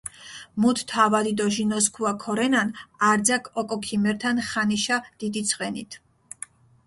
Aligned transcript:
მუთ 0.61 0.77
თავადი 0.91 1.33
დო 1.37 1.45
ჟინოსქუა 1.55 2.13
ქორენან, 2.23 2.69
არძაქ 3.09 3.43
ოკო 3.59 3.77
ქიმერთან 3.85 4.37
ხანიშა 4.49 4.97
დიდი 5.19 5.41
ძღვენით. 5.49 5.91